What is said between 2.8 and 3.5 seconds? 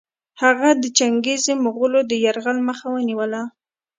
ونیوله.